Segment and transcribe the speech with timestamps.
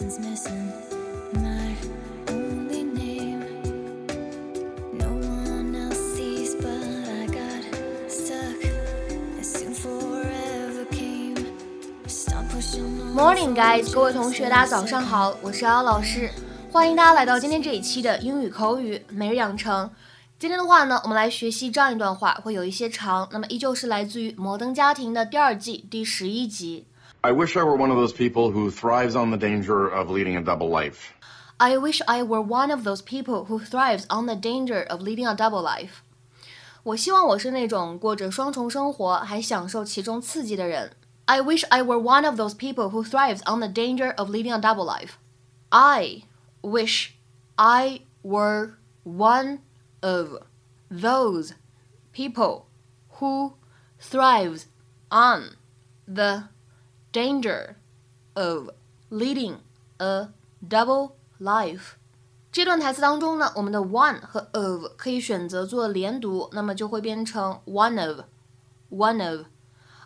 [0.00, 0.72] something's missing.
[1.34, 1.76] My
[2.28, 3.44] only name.
[4.92, 7.62] No one else sees, but I got
[8.08, 8.56] stuck.
[9.42, 11.36] Soon forever came.
[12.06, 13.14] Stop pushing on.
[13.14, 13.92] Morning, guys！
[13.92, 16.30] 各位同学，大家早上好，我是姚老师，
[16.72, 19.90] 欢迎大家来到今天这一期的英语口语每日养成。
[20.38, 26.86] 今天的话呢，我们来学习这样一段话，会有一些长，那么依旧是来自于《摩登家庭》的第二季第十一集。
[27.23, 30.43] I wish I were one of those people who thrives on the danger of leading a
[30.43, 31.13] double life.
[31.59, 35.25] I wish I were one of those people who thrives on the danger of leading
[35.25, 36.03] a double life.
[36.83, 40.91] 我希望我是那种过着双重生活还享受其中刺激的人。
[41.25, 44.59] I wish I were one of those people who thrives on the danger of leading a
[44.59, 45.13] double life.
[45.69, 46.25] I
[46.61, 47.13] wish
[47.55, 49.61] I were one
[50.01, 50.43] of
[50.91, 51.53] those
[52.13, 52.65] people
[53.19, 53.53] who
[53.99, 54.65] thrives
[55.09, 55.55] on
[56.05, 56.49] the
[57.11, 57.75] danger
[58.33, 58.69] of
[59.09, 59.57] leading
[59.97, 60.29] a
[60.67, 61.93] double life。
[62.51, 69.47] 这段台词当中呢，我们的 one 和 of 可以选择做连读，那么就会变成 one of，one of。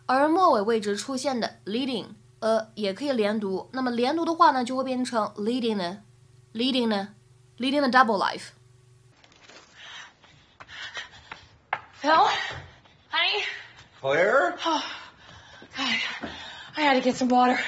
[0.08, 2.08] 而末尾位置出现的 leading
[2.40, 6.00] a 也可以连读，那么连读的话呢，就会变成 leading 呢，
[6.54, 7.10] leading 呢，
[7.60, 8.50] leading a double life。
[12.02, 12.28] Phil?
[13.12, 13.44] Honey?
[14.02, 14.58] Claire?
[14.66, 14.82] Oh,
[15.76, 16.30] God.
[16.77, 17.59] I had to get some water.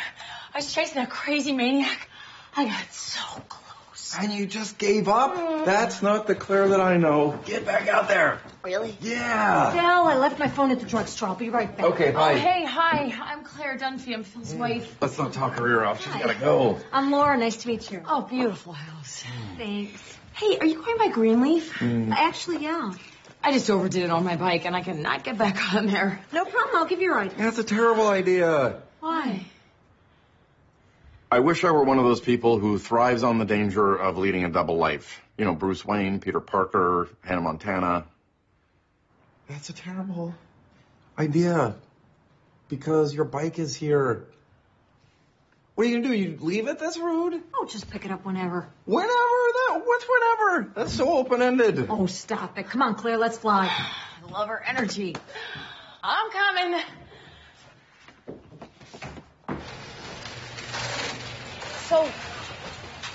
[0.54, 2.08] I was chasing that crazy maniac.
[2.56, 4.16] I got so close.
[4.18, 5.64] And you just gave up?
[5.64, 7.38] That's not the Claire that I know.
[7.44, 8.40] Get back out there.
[8.64, 8.96] Really?
[9.00, 9.70] Yeah.
[9.70, 11.28] Phil, I left my phone at the drugstore.
[11.28, 11.86] I'll be right back.
[11.86, 12.38] Okay, Oh, bye.
[12.38, 13.12] hey, hi.
[13.20, 14.14] I'm Claire Dunphy.
[14.14, 14.58] I'm Phil's hmm.
[14.58, 14.96] wife.
[15.00, 16.02] Let's not talk her ear off.
[16.02, 16.78] She's gotta go.
[16.92, 17.36] I'm Laura.
[17.36, 18.02] Nice to meet you.
[18.08, 19.22] Oh, beautiful house.
[19.22, 19.56] Hmm.
[19.56, 20.18] thanks.
[20.32, 21.72] Hey, are you going by Greenleaf?
[21.76, 22.12] Hmm.
[22.12, 22.92] Actually, yeah.
[23.42, 26.20] I just overdid it on my bike and I cannot get back on there.
[26.32, 26.76] No problem.
[26.76, 27.32] I'll give you a ride.
[27.38, 28.82] That's a terrible idea.
[29.06, 29.46] Why?
[31.30, 34.44] I wish I were one of those people who thrives on the danger of leading
[34.44, 35.20] a double life.
[35.38, 38.04] You know, Bruce Wayne, Peter Parker, Hannah Montana.
[39.48, 40.34] That's a terrible
[41.16, 41.76] idea.
[42.68, 44.26] Because your bike is here.
[45.76, 46.20] What are you gonna do?
[46.20, 46.80] You leave it?
[46.80, 47.40] That's rude.
[47.54, 48.66] Oh, just pick it up whenever.
[48.86, 50.72] Whenever that what's whenever?
[50.74, 51.86] That's so open ended.
[51.88, 52.68] Oh, stop it.
[52.70, 53.18] Come on, Claire.
[53.18, 53.68] Let's fly.
[53.68, 55.14] I love her energy.
[56.02, 56.80] I'm coming.
[61.88, 62.04] So,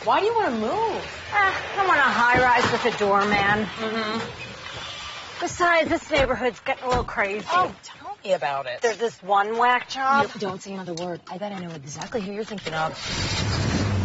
[0.06, 1.28] why do you want to move?
[1.34, 3.66] Ah, I want a high rise with a doorman.
[3.66, 5.42] Mm-hmm.
[5.42, 7.46] Besides, this neighborhood's getting a little crazy.
[7.52, 8.82] Oh, tell me about it.
[8.82, 10.30] There's this one whack job.
[10.34, 11.20] You don't say another word.
[11.30, 12.98] I bet I know exactly who you're thinking of.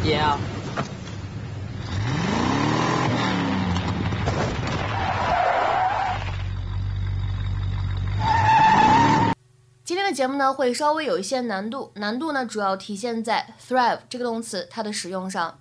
[0.05, 0.41] Yeah.
[10.17, 15.59] 节目呢会稍微有一些难度，难度呢主要体现在 thrive 这个动词它的使用上。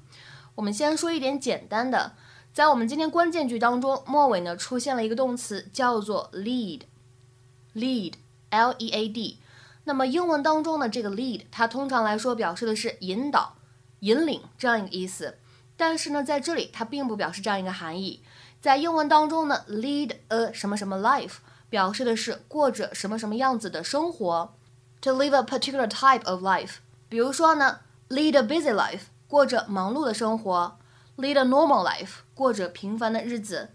[0.56, 2.14] 我们先说一点简单的，
[2.54, 9.40] 在我们今天关键句当中，末尾呢出现了一个动词叫做 lead，lead，l e a d。
[9.84, 13.56] 那么英文当中呢，这个 lead 它通常来说表示的是引导、
[14.00, 15.38] 引领这样一个意思，
[15.76, 18.22] 但是呢在这里它并不表示这样一个含义。
[18.62, 21.40] 在英文当中呢，lead a 什么什么 life。
[21.70, 24.54] 表示的是过着什么什么样子的生活
[25.02, 26.76] ，to live a particular type of life。
[27.10, 30.78] 比如说呢，lead a busy life，过着忙碌的生活
[31.18, 33.70] ；lead a normal life，过着平凡的日子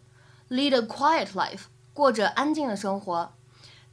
[0.48, 1.62] ；lead a quiet life，
[1.92, 3.32] 过着安静的生活。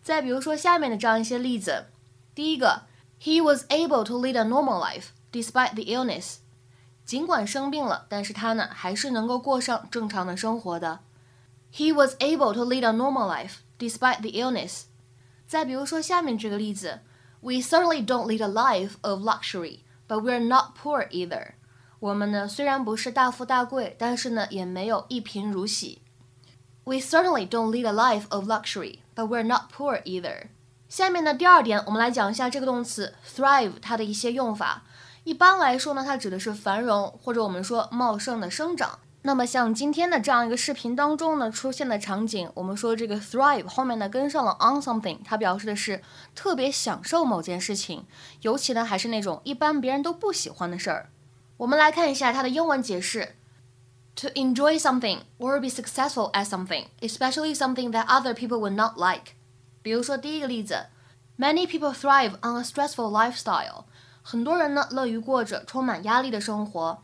[0.02, 1.86] 再比如说下面的这样一些例子，
[2.34, 2.84] 第一个
[3.22, 6.38] ，He was able to lead a normal life despite the illness。
[7.06, 11.00] 尽管生病了，但是他呢还是能够过上正常的生活的。
[11.74, 14.84] He was able to lead a normal life despite the illness。
[15.47, 17.00] 再比如说下面这个例子，
[17.41, 21.55] We certainly don't lead a life of luxury, but we're not poor either。
[21.99, 26.03] 我们呢虽然不是大富大贵，但是呢也没有一贫如洗。
[26.84, 30.49] We certainly don't lead a life of luxury, but we're not poor either。
[30.89, 34.84] 下面呢第二点，我们来讲一下这个动词 thrive 它的一些用法。
[35.25, 38.99] 一般来说呢，它指的是繁荣或者我们说茂盛的生长。
[39.24, 46.02] 那么像今天的这样一个视频当中呢，出现的场景，我们说这个 thrive 后面呢跟上了 on something，它表示的是
[46.34, 48.06] 特别享受某件事情，
[48.42, 51.10] 尤其呢还是那种一般别人都不喜欢的事儿。
[51.58, 53.36] 我们来看一下它的英文解释
[54.16, 59.34] ：to enjoy something or be successful at something, especially something that other people would not like。
[59.81, 60.86] 比如说第一个例子
[61.38, 63.86] ，Many people thrive on a stressful lifestyle。
[64.22, 67.04] 很多人呢乐于过着充满压力的生活。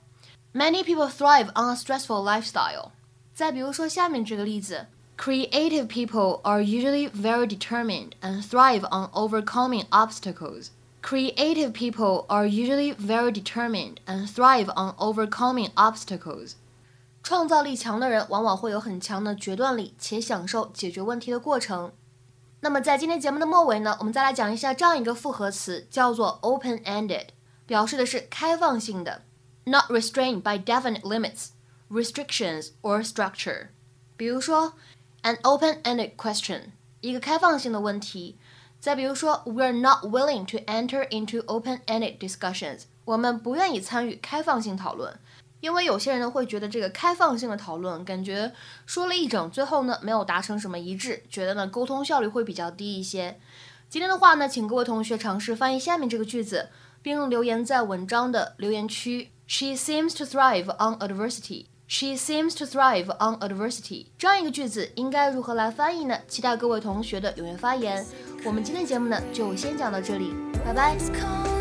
[0.52, 2.90] Many people thrive on a stressful lifestyle。
[3.34, 10.68] 再比如说下面这个例子，Creative people are usually very determined and thrive on overcoming obstacles。
[11.02, 16.52] Creative people are usually very determined and thrive on overcoming obstacles.
[17.22, 21.92] 创造力强的人往往会有很强的决断力，且享受解决问题的过程。
[22.60, 27.26] 那么在今天节目的末尾呢，我们再来讲一下这样一个复合词，叫做 open-ended，
[27.66, 29.22] 表示的是开放性的
[29.65, 31.49] ，not restrained by definite limits,
[31.89, 33.67] restrictions or structure。
[34.15, 34.73] 比如说
[35.23, 36.71] ，an open-ended question，
[37.01, 38.37] 一个开放性的问题。
[38.79, 42.83] 再比如说，we are not willing to enter into open-ended discussions。
[43.05, 45.17] 我们不愿意参与开放性讨论，
[45.59, 48.53] 因为有些人呢会觉得这个开放性的讨论感觉
[48.85, 53.39] 说了一整，最后呢没有达成什么一致，觉得呢沟通效率会比较低一些。
[53.89, 56.69] 今天的话呢，请各位同学尝试翻译下面这个句子，
[57.01, 59.32] 并留言在文章的留言区。
[59.45, 61.65] She seems to thrive on adversity.
[61.85, 64.07] She seems to thrive on adversity。
[64.17, 66.17] 这样一个句子应该如何来翻译呢？
[66.27, 68.05] 期待各位同学的踊跃发言。
[68.45, 70.33] 我们今天节目呢就先讲到这里，
[70.65, 71.52] 拜拜。